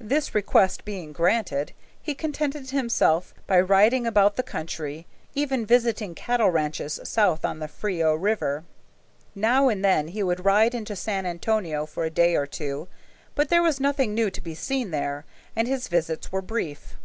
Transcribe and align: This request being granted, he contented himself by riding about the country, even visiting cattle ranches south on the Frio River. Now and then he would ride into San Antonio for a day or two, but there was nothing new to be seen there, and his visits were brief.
This 0.00 0.34
request 0.34 0.84
being 0.84 1.12
granted, 1.12 1.70
he 2.02 2.12
contented 2.12 2.70
himself 2.70 3.32
by 3.46 3.60
riding 3.60 4.04
about 4.04 4.34
the 4.34 4.42
country, 4.42 5.06
even 5.36 5.64
visiting 5.64 6.12
cattle 6.12 6.50
ranches 6.50 6.98
south 7.04 7.44
on 7.44 7.60
the 7.60 7.68
Frio 7.68 8.12
River. 8.12 8.64
Now 9.32 9.68
and 9.68 9.84
then 9.84 10.08
he 10.08 10.24
would 10.24 10.44
ride 10.44 10.74
into 10.74 10.96
San 10.96 11.24
Antonio 11.24 11.86
for 11.86 12.02
a 12.04 12.10
day 12.10 12.34
or 12.34 12.46
two, 12.48 12.88
but 13.36 13.48
there 13.48 13.62
was 13.62 13.78
nothing 13.78 14.12
new 14.12 14.28
to 14.28 14.40
be 14.40 14.56
seen 14.56 14.90
there, 14.90 15.24
and 15.54 15.68
his 15.68 15.86
visits 15.86 16.32
were 16.32 16.42
brief. 16.42 16.96